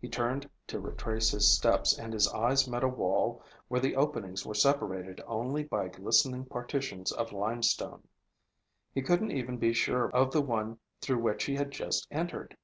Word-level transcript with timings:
He 0.00 0.08
turned 0.08 0.48
to 0.68 0.78
retrace 0.78 1.30
his 1.30 1.50
steps, 1.50 1.98
and 1.98 2.12
his 2.12 2.28
eyes 2.28 2.68
met 2.68 2.84
a 2.84 2.88
wall 2.88 3.42
where 3.66 3.80
the 3.80 3.96
openings 3.96 4.46
were 4.46 4.54
separated 4.54 5.20
only 5.26 5.64
by 5.64 5.88
glistening 5.88 6.44
partitions 6.44 7.10
of 7.10 7.32
limestone. 7.32 8.06
He 8.94 9.02
couldn't 9.02 9.32
even 9.32 9.56
be 9.56 9.72
sure 9.72 10.08
of 10.12 10.30
the 10.30 10.40
one 10.40 10.78
through 11.00 11.18
which 11.18 11.42
he 11.46 11.56
had 11.56 11.72
just 11.72 12.06
entered. 12.12 12.56